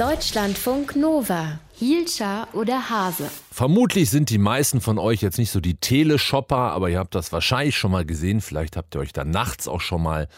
Deutschlandfunk 0.00 0.96
Nova. 0.96 1.60
Hielscher 1.74 2.48
oder 2.54 2.88
Hase? 2.88 3.30
Vermutlich 3.52 4.08
sind 4.08 4.30
die 4.30 4.38
meisten 4.38 4.80
von 4.80 4.98
euch 4.98 5.20
jetzt 5.20 5.36
nicht 5.36 5.50
so 5.50 5.60
die 5.60 5.74
Teleshopper, 5.74 6.56
aber 6.56 6.88
ihr 6.88 6.98
habt 6.98 7.14
das 7.14 7.34
wahrscheinlich 7.34 7.76
schon 7.76 7.90
mal 7.90 8.06
gesehen. 8.06 8.40
Vielleicht 8.40 8.78
habt 8.78 8.94
ihr 8.94 9.02
euch 9.02 9.12
da 9.12 9.26
nachts 9.26 9.68
auch 9.68 9.82
schon 9.82 10.02
mal 10.02 10.28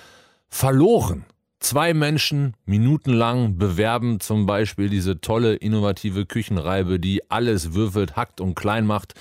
verloren. 0.48 1.26
Zwei 1.60 1.94
Menschen 1.94 2.56
minutenlang 2.64 3.56
bewerben 3.56 4.18
zum 4.18 4.46
Beispiel 4.46 4.88
diese 4.88 5.20
tolle, 5.20 5.54
innovative 5.54 6.26
Küchenreibe, 6.26 6.98
die 6.98 7.30
alles 7.30 7.72
würfelt, 7.72 8.16
hackt 8.16 8.40
und 8.40 8.56
klein 8.56 8.84
macht. 8.84 9.14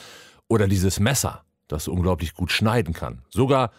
Oder 0.47 0.67
dieses 0.67 0.99
Messer, 0.99 1.43
das 1.67 1.87
unglaublich 1.87 2.33
gut 2.33 2.51
schneiden 2.51 2.95
kann. 2.95 3.21
Sogar 3.29 3.69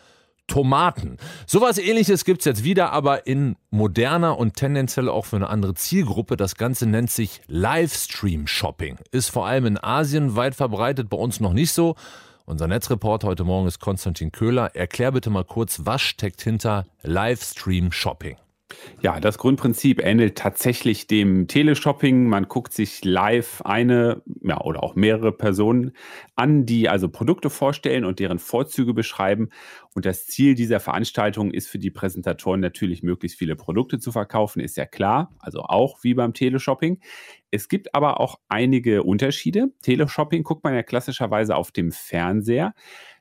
Tomaten. 0.47 1.17
Sowas 1.47 1.79
ähnliches 1.79 2.25
gibt 2.25 2.41
es 2.41 2.45
jetzt 2.45 2.65
wieder, 2.65 2.93
aber 2.93 3.27
in 3.27 3.57
moderner 3.71 4.39
und 4.39 4.55
tendenziell 4.55 5.09
auch 5.09 5.25
für 5.25 5.37
eine 5.37 5.49
andere 5.49 5.75
Zielgruppe. 5.75 6.37
Das 6.37 6.57
Ganze 6.57 6.87
nennt 6.87 7.11
sich 7.11 7.41
Livestream 7.47 8.47
Shopping. 8.47 8.99
Ist 9.13 9.31
vor 9.31 9.47
allem 9.47 9.67
in 9.67 9.83
Asien 9.83 10.37
weit 10.37 10.55
verbreitet, 10.55 11.09
bei 11.09 11.17
uns 11.17 11.41
noch 11.41 11.53
nicht 11.53 11.73
so. 11.73 11.97
Unser 12.45 12.67
Netzreport 12.67 13.25
heute 13.25 13.45
Morgen 13.45 13.69
ist 13.69 13.79
Konstantin 13.79 14.33
Köhler. 14.33 14.75
Erklär 14.75 15.13
bitte 15.13 15.31
mal 15.31 15.45
kurz, 15.45 15.83
was 15.85 16.03
steckt 16.03 16.43
hinter 16.43 16.85
Livestream 17.03 17.93
Shopping? 17.93 18.37
Ja, 19.01 19.19
das 19.21 19.39
Grundprinzip 19.39 20.01
ähnelt 20.05 20.37
tatsächlich 20.37 21.07
dem 21.07 21.49
Teleshopping. 21.49 22.29
Man 22.29 22.49
guckt 22.49 22.73
sich 22.73 23.05
live 23.05 23.63
eine 23.63 24.23
ja, 24.43 24.61
oder 24.61 24.83
auch 24.83 24.95
mehrere 24.95 25.33
Personen 25.33 25.93
an, 26.37 26.67
die 26.67 26.89
also 26.89 27.09
Produkte 27.09 27.51
vorstellen 27.51 28.05
und 28.05 28.19
deren 28.19 28.39
Vorzüge 28.39 28.95
beschreiben. 28.95 29.51
Und 29.95 30.07
das 30.07 30.27
Ziel 30.27 30.55
dieser 30.55 30.81
Veranstaltung 30.81 31.51
ist 31.51 31.69
für 31.69 31.79
die 31.79 31.91
Präsentatoren 31.91 32.61
natürlich, 32.61 33.03
möglichst 33.03 33.39
viele 33.39 33.57
Produkte 33.57 33.99
zu 33.99 34.13
verkaufen, 34.13 34.61
ist 34.61 34.77
ja 34.77 34.87
klar. 34.87 35.35
Also 35.39 35.63
auch 35.63 35.99
wie 36.03 36.15
beim 36.15 36.33
Teleshopping. 36.33 37.01
Es 37.51 37.69
gibt 37.69 37.95
aber 37.95 38.19
auch 38.19 38.39
einige 38.49 39.03
Unterschiede. 39.03 39.69
Teleshopping 39.83 40.43
guckt 40.43 40.65
man 40.65 40.75
ja 40.75 40.83
klassischerweise 40.83 41.55
auf 41.55 41.71
dem 41.71 41.93
Fernseher. 41.93 42.75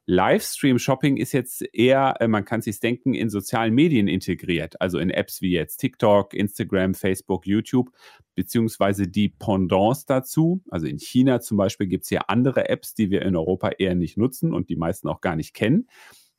Livestream-Shopping 0.07 1.17
ist 1.17 1.31
jetzt 1.31 1.63
eher, 1.73 2.15
äh, 2.19 2.27
man 2.27 2.43
kann 2.43 2.61
sich 2.61 2.79
denken, 2.79 3.13
in 3.13 3.29
sozialen 3.29 3.73
Medien 3.73 4.07
integriert, 4.07 4.79
also 4.81 4.97
in 4.97 5.09
Apps 5.09 5.41
wie 5.41 5.51
jetzt 5.51 5.77
TikTok, 5.77 6.33
Instagram, 6.33 6.95
Facebook, 6.95 7.45
YouTube, 7.45 7.91
beziehungsweise 8.35 9.07
die 9.07 9.29
Pendants 9.29 10.05
dazu. 10.05 10.63
Also 10.69 10.87
in 10.87 10.97
China 10.97 11.39
zum 11.39 11.57
Beispiel 11.57 11.87
gibt 11.87 12.05
es 12.05 12.09
ja 12.09 12.21
andere 12.27 12.69
Apps, 12.69 12.93
die 12.93 13.11
wir 13.11 13.21
in 13.21 13.35
Europa 13.35 13.69
eher 13.69 13.95
nicht 13.95 14.17
nutzen 14.17 14.53
und 14.53 14.69
die 14.69 14.75
meisten 14.75 15.07
auch 15.07 15.21
gar 15.21 15.35
nicht 15.35 15.53
kennen. 15.53 15.87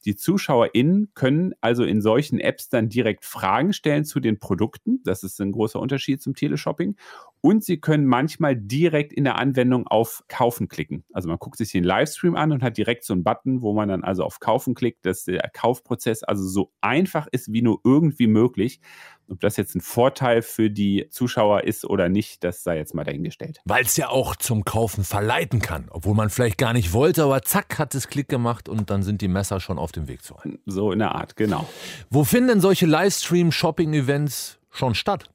Die 0.04 0.16
ZuschauerInnen 0.16 1.12
können 1.14 1.54
also 1.60 1.84
in 1.84 2.02
solchen 2.02 2.40
Apps 2.40 2.68
dann 2.68 2.88
direkt 2.88 3.24
Fragen 3.24 3.72
stellen 3.72 4.04
zu 4.04 4.18
den 4.18 4.38
Produkten. 4.38 5.00
Das 5.04 5.22
ist 5.22 5.40
ein 5.40 5.52
großer 5.52 5.78
Unterschied 5.78 6.20
zum 6.20 6.34
Teleshopping. 6.34 6.96
Und 7.42 7.64
sie 7.64 7.78
können 7.78 8.06
manchmal 8.06 8.54
direkt 8.54 9.12
in 9.12 9.24
der 9.24 9.36
Anwendung 9.36 9.88
auf 9.88 10.22
Kaufen 10.28 10.68
klicken. 10.68 11.04
Also 11.12 11.28
man 11.28 11.38
guckt 11.38 11.58
sich 11.58 11.72
den 11.72 11.82
Livestream 11.82 12.36
an 12.36 12.52
und 12.52 12.62
hat 12.62 12.78
direkt 12.78 13.04
so 13.04 13.12
einen 13.12 13.24
Button, 13.24 13.62
wo 13.62 13.74
man 13.74 13.88
dann 13.88 14.04
also 14.04 14.22
auf 14.22 14.38
Kaufen 14.38 14.74
klickt, 14.74 15.04
dass 15.04 15.24
der 15.24 15.50
Kaufprozess 15.52 16.22
also 16.22 16.46
so 16.46 16.70
einfach 16.80 17.26
ist 17.32 17.52
wie 17.52 17.60
nur 17.60 17.80
irgendwie 17.82 18.28
möglich. 18.28 18.80
Ob 19.28 19.40
das 19.40 19.56
jetzt 19.56 19.74
ein 19.74 19.80
Vorteil 19.80 20.42
für 20.42 20.70
die 20.70 21.08
Zuschauer 21.10 21.64
ist 21.64 21.84
oder 21.84 22.08
nicht, 22.08 22.44
das 22.44 22.62
sei 22.62 22.76
jetzt 22.76 22.94
mal 22.94 23.02
dahingestellt. 23.02 23.60
Weil 23.64 23.82
es 23.82 23.96
ja 23.96 24.08
auch 24.08 24.36
zum 24.36 24.64
Kaufen 24.64 25.02
verleiten 25.02 25.60
kann, 25.60 25.88
obwohl 25.90 26.14
man 26.14 26.30
vielleicht 26.30 26.58
gar 26.58 26.72
nicht 26.72 26.92
wollte, 26.92 27.24
aber 27.24 27.42
zack, 27.42 27.76
hat 27.76 27.94
es 27.96 28.06
Klick 28.06 28.28
gemacht 28.28 28.68
und 28.68 28.88
dann 28.88 29.02
sind 29.02 29.20
die 29.20 29.28
Messer 29.28 29.58
schon 29.58 29.78
auf 29.78 29.90
dem 29.90 30.06
Weg 30.06 30.22
zu 30.22 30.36
einem. 30.36 30.60
So 30.66 30.92
in 30.92 31.00
der 31.00 31.16
Art, 31.16 31.34
genau. 31.34 31.68
Wo 32.08 32.22
finden 32.22 32.48
denn 32.48 32.60
solche 32.60 32.86
Livestream-Shopping-Events 32.86 34.60
schon 34.70 34.94
statt? 34.94 35.31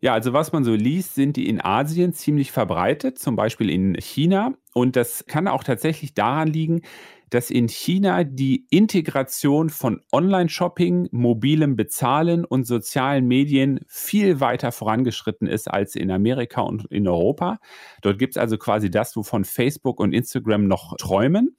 Ja, 0.00 0.12
also 0.12 0.32
was 0.32 0.52
man 0.52 0.62
so 0.62 0.74
liest, 0.74 1.16
sind 1.16 1.36
die 1.36 1.48
in 1.48 1.60
Asien 1.60 2.12
ziemlich 2.12 2.52
verbreitet, 2.52 3.18
zum 3.18 3.34
Beispiel 3.34 3.68
in 3.68 3.94
China. 3.94 4.54
Und 4.72 4.94
das 4.94 5.24
kann 5.26 5.48
auch 5.48 5.64
tatsächlich 5.64 6.14
daran 6.14 6.46
liegen, 6.46 6.82
dass 7.30 7.50
in 7.50 7.68
China 7.68 8.22
die 8.24 8.66
Integration 8.70 9.70
von 9.70 10.00
Online-Shopping, 10.12 11.08
mobilem 11.10 11.74
Bezahlen 11.76 12.44
und 12.44 12.64
sozialen 12.64 13.26
Medien 13.26 13.80
viel 13.86 14.40
weiter 14.40 14.72
vorangeschritten 14.72 15.48
ist 15.48 15.68
als 15.68 15.94
in 15.94 16.10
Amerika 16.10 16.62
und 16.62 16.86
in 16.90 17.08
Europa. 17.08 17.58
Dort 18.00 18.18
gibt 18.18 18.34
es 18.34 18.38
also 18.38 18.56
quasi 18.56 18.90
das, 18.90 19.16
wovon 19.16 19.44
Facebook 19.44 20.00
und 20.00 20.12
Instagram 20.12 20.66
noch 20.68 20.96
träumen 20.96 21.56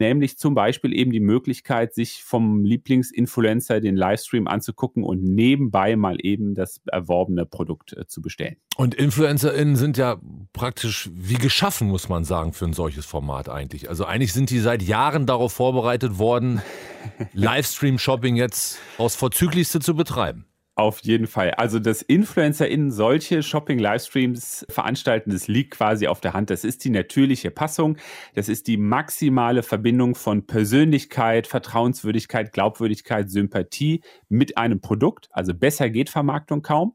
nämlich 0.00 0.38
zum 0.38 0.54
Beispiel 0.54 0.94
eben 0.94 1.12
die 1.12 1.20
Möglichkeit, 1.20 1.94
sich 1.94 2.24
vom 2.24 2.64
Lieblingsinfluencer 2.64 3.80
den 3.80 3.96
Livestream 3.96 4.48
anzugucken 4.48 5.04
und 5.04 5.22
nebenbei 5.22 5.96
mal 5.96 6.16
eben 6.20 6.54
das 6.54 6.80
erworbene 6.86 7.46
Produkt 7.46 7.92
äh, 7.92 8.06
zu 8.06 8.22
bestellen. 8.22 8.56
Und 8.76 8.94
InfluencerInnen 8.94 9.76
sind 9.76 9.98
ja 9.98 10.18
praktisch 10.52 11.10
wie 11.14 11.34
geschaffen, 11.34 11.88
muss 11.88 12.08
man 12.08 12.24
sagen, 12.24 12.52
für 12.52 12.64
ein 12.64 12.72
solches 12.72 13.06
Format 13.06 13.48
eigentlich. 13.48 13.88
Also 13.88 14.04
eigentlich 14.04 14.32
sind 14.32 14.50
die 14.50 14.58
seit 14.58 14.82
Jahren 14.82 15.26
darauf 15.26 15.52
vorbereitet 15.52 16.18
worden, 16.18 16.62
Livestream-Shopping 17.34 18.36
jetzt 18.36 18.78
aus 18.98 19.14
Vorzüglichste 19.14 19.80
zu 19.80 19.94
betreiben. 19.94 20.46
Auf 20.80 21.00
jeden 21.00 21.26
Fall. 21.26 21.50
Also, 21.50 21.78
dass 21.78 22.00
InfluencerInnen 22.00 22.90
solche 22.90 23.42
Shopping-Livestreams 23.42 24.64
veranstalten, 24.70 25.30
das 25.30 25.46
liegt 25.46 25.72
quasi 25.72 26.06
auf 26.06 26.22
der 26.22 26.32
Hand. 26.32 26.48
Das 26.48 26.64
ist 26.64 26.86
die 26.86 26.88
natürliche 26.88 27.50
Passung. 27.50 27.98
Das 28.34 28.48
ist 28.48 28.66
die 28.66 28.78
maximale 28.78 29.62
Verbindung 29.62 30.14
von 30.14 30.46
Persönlichkeit, 30.46 31.46
Vertrauenswürdigkeit, 31.46 32.54
Glaubwürdigkeit, 32.54 33.28
Sympathie 33.30 34.00
mit 34.30 34.56
einem 34.56 34.80
Produkt. 34.80 35.28
Also 35.32 35.52
besser 35.52 35.90
geht 35.90 36.08
Vermarktung 36.08 36.62
kaum. 36.62 36.94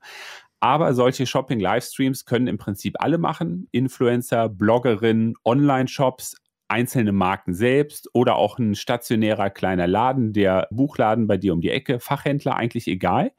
Aber 0.59 0.95
solche 0.95 1.27
Shopping-Livestreams 1.27 2.25
können 2.25 2.47
im 2.47 2.57
Prinzip 2.57 2.95
alle 2.97 3.19
machen. 3.19 3.67
Influencer, 3.71 4.49
Bloggerinnen, 4.49 5.35
Online-Shops, 5.45 6.37
einzelne 6.67 7.11
Marken 7.11 7.53
selbst 7.53 8.09
oder 8.13 8.35
auch 8.35 8.57
ein 8.57 8.75
stationärer 8.75 9.49
kleiner 9.49 9.87
Laden, 9.87 10.33
der 10.33 10.67
Buchladen 10.71 11.27
bei 11.27 11.37
dir 11.37 11.53
um 11.53 11.61
die 11.61 11.69
Ecke, 11.69 11.99
Fachhändler, 11.99 12.55
eigentlich 12.55 12.87
egal. 12.87 13.31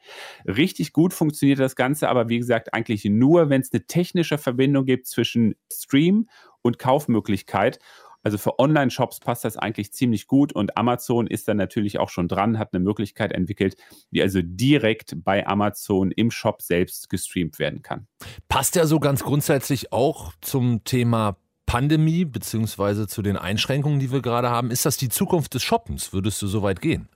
Richtig 0.47 0.93
gut 0.93 1.13
funktioniert 1.13 1.59
das 1.59 1.77
Ganze, 1.77 2.09
aber 2.09 2.29
wie 2.29 2.39
gesagt, 2.39 2.73
eigentlich 2.73 3.05
nur, 3.05 3.51
wenn 3.51 3.61
es 3.61 3.73
eine 3.73 3.87
technische 3.87 4.39
Verbindung 4.39 4.85
gibt 4.85 5.07
zwischen 5.07 5.55
Stream 5.73 6.29
und 6.63 6.79
Kaufmöglichkeit. 6.79 7.79
Also 8.23 8.39
für 8.39 8.59
Online-Shops 8.59 9.21
passt 9.21 9.45
das 9.45 9.57
eigentlich 9.57 9.93
ziemlich 9.93 10.27
gut 10.27 10.53
und 10.53 10.77
Amazon 10.77 11.29
ist 11.29 11.47
dann 11.47 11.59
natürlich 11.59 12.01
auch 12.01 12.09
schon 12.09 12.27
dran, 12.27 12.59
hat 12.59 12.75
eine 12.75 12.83
Möglichkeit 12.83 13.31
entwickelt, 13.31 13.77
die 14.11 14.21
also 14.21 14.41
direkt 14.43 15.15
bei 15.23 15.47
Amazon 15.47 16.11
im 16.11 16.33
Shop 16.33 16.61
selbst 16.61 17.09
gestreamt 17.09 17.61
werden 17.61 17.83
kann. 17.83 18.09
Passt 18.49 18.75
ja 18.75 18.87
so 18.87 18.99
ganz 18.99 19.23
grundsätzlich 19.23 19.93
auch 19.93 20.33
zum 20.41 20.83
Thema 20.83 21.37
Pandemie 21.67 22.25
beziehungsweise 22.25 23.07
zu 23.07 23.23
den 23.23 23.37
Einschränkungen, 23.37 23.99
die 23.99 24.13
wir 24.13 24.23
gerade 24.23 24.51
haben. 24.51 24.71
Ist 24.71 24.87
das 24.87 24.97
die 24.97 25.09
Zukunft 25.09 25.55
des 25.55 25.63
Shoppens? 25.63 26.13
Würdest 26.13 26.41
du 26.41 26.47
so 26.47 26.63
weit 26.63 26.81
gehen? 26.81 27.09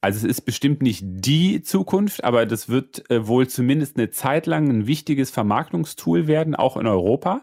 Also 0.00 0.18
es 0.18 0.24
ist 0.24 0.40
bestimmt 0.42 0.80
nicht 0.80 1.02
die 1.04 1.60
Zukunft, 1.60 2.24
aber 2.24 2.46
das 2.46 2.70
wird 2.70 3.10
äh, 3.10 3.26
wohl 3.26 3.48
zumindest 3.48 3.98
eine 3.98 4.10
Zeit 4.10 4.46
lang 4.46 4.70
ein 4.70 4.86
wichtiges 4.86 5.30
Vermarktungstool 5.30 6.26
werden, 6.26 6.54
auch 6.54 6.78
in 6.78 6.86
Europa. 6.86 7.42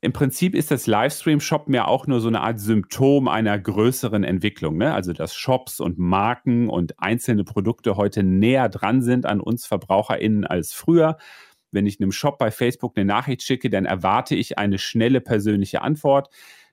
Im 0.00 0.12
Prinzip 0.12 0.54
ist 0.54 0.72
das 0.72 0.86
Livestream-Shoppen 0.88 1.74
ja 1.74 1.86
auch 1.86 2.08
nur 2.08 2.20
so 2.20 2.28
eine 2.28 2.40
Art 2.40 2.58
Symptom 2.58 3.28
einer 3.28 3.56
größeren 3.56 4.24
Entwicklung. 4.24 4.76
Ne? 4.76 4.92
Also 4.92 5.12
dass 5.12 5.34
Shops 5.34 5.80
und 5.80 5.98
Marken 5.98 6.68
und 6.68 6.98
einzelne 7.00 7.44
Produkte 7.44 7.96
heute 7.96 8.24
näher 8.24 8.68
dran 8.68 9.02
sind 9.02 9.26
an 9.26 9.40
uns 9.40 9.64
VerbraucherInnen 9.66 10.44
als 10.44 10.72
früher 10.72 11.18
wenn 11.72 11.86
ich 11.86 12.00
einem 12.00 12.12
Shop 12.12 12.38
bei 12.38 12.50
Facebook 12.50 12.92
eine 12.96 13.06
Nachricht 13.06 13.42
schicke, 13.42 13.70
dann 13.70 13.84
erwarte 13.84 14.34
ich 14.36 14.58
eine 14.58 14.78
schnelle 14.78 15.20
persönliche 15.20 15.82
Antwort. 15.82 16.28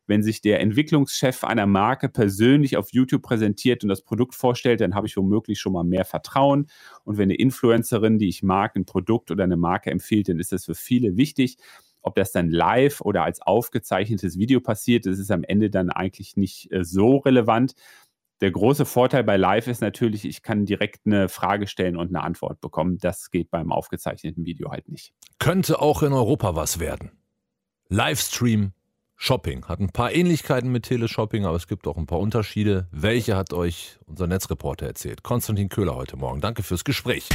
Wenn 0.06 0.24
sich 0.24 0.42
der 0.42 0.60
Entwicklungschef 0.60 1.44
einer 1.44 1.68
Marke 1.68 2.10
persönlich 2.10 2.78
auf 2.78 2.92
YouTube 2.92 3.22
präsentiert 3.22 3.84
und 3.84 3.90
das 3.90 4.02
Produkt 4.02 4.34
vorstellt, 4.34 4.82
dann 4.82 4.96
habe 4.96 5.06
ich 5.06 5.16
womöglich 5.16 5.60
schon 5.60 5.74
mal 5.74 5.84
mehr 5.84 6.04
Vertrauen. 6.04 6.68
Und 7.04 7.18
wenn 7.18 7.30
eine 7.30 7.36
Influencerin, 7.36 8.18
die 8.18 8.28
ich 8.28 8.42
mag, 8.42 8.76
ein 8.76 8.86
Produkt 8.86 9.30
oder 9.30 9.44
eine 9.44 9.56
Marke 9.56 9.92
empfiehlt, 9.92 10.30
dann 10.30 10.40
ist 10.40 10.52
das 10.52 10.66
für 10.66 10.74
viele 10.74 11.16
wichtig. 11.16 11.58
Ob 12.02 12.16
das 12.16 12.32
dann 12.32 12.50
live 12.50 13.02
oder 13.02 13.24
als 13.24 13.42
aufgezeichnetes 13.42 14.38
Video 14.40 14.62
passiert, 14.62 15.06
das 15.06 15.20
ist 15.20 15.32
am 15.32 15.44
Ende 15.44 15.70
dann 15.70 15.92
eigentlich 15.92 16.38
nicht 16.38 16.72
äh, 16.72 16.84
so 16.84 17.18
relevant. 17.18 17.76
Der 18.42 18.52
große 18.52 18.86
Vorteil 18.86 19.24
bei 19.24 19.36
Live 19.36 19.68
ist 19.68 19.82
natürlich, 19.82 20.24
ich 20.24 20.42
kann 20.42 20.66
direkt 20.66 21.06
eine 21.06 21.28
Frage 21.28 21.68
stellen 21.68 21.98
und 21.98 22.08
eine 22.08 22.24
Antwort 22.24 22.62
bekommen. 22.62 22.98
Das 22.98 23.32
geht 23.32 23.52
beim 23.52 23.72
aufgezeichneten 23.72 24.46
Video 24.46 24.72
halt 24.72 24.88
nicht. 24.88 25.14
Könnte 25.40 25.82
auch 25.82 26.04
in 26.04 26.14
Europa 26.14 26.56
was 26.56 26.80
werden. 26.80 27.12
Livestream 27.90 28.72
Shopping 29.18 29.66
hat 29.66 29.82
ein 29.82 29.90
paar 29.90 30.14
Ähnlichkeiten 30.14 30.72
mit 30.72 30.84
Teleshopping, 30.84 31.46
aber 31.46 31.58
es 31.58 31.68
gibt 31.68 31.86
auch 31.88 31.98
ein 31.98 32.06
paar 32.06 32.20
Unterschiede. 32.20 32.88
Welche 32.92 33.36
hat 33.36 33.52
euch 33.52 34.00
unser 34.06 34.28
Netzreporter 34.28 34.88
erzählt? 34.88 35.24
Konstantin 35.24 35.68
Köhler 35.68 35.96
heute 35.96 36.16
Morgen. 36.16 36.40
Danke 36.40 36.64
fürs 36.64 36.86
Gespräch. 36.86 37.28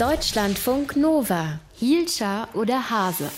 Deutschlandfunk 0.00 0.96
Nova. 0.96 1.60
Hielscher 1.74 2.48
oder 2.54 2.90
Hase? 2.90 3.30